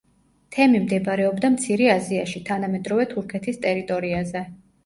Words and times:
თემი 0.53 0.79
მდებარეობდა 0.85 1.51
მცირე 1.57 1.89
აზიაში, 1.97 2.43
თანამედროვე 2.49 3.09
თურქეთის 3.15 3.63
ტერიტორიაზე. 3.67 4.43